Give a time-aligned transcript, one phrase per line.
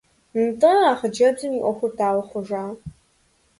[0.45, 2.63] НтӀэ, а хъыджэбзым и Ӏуэхур дауэ хъужа?